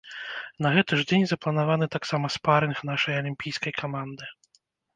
[0.65, 4.35] На гэты ж дзень запланаваны тамсама спарынг нашай алімпійскай каманды.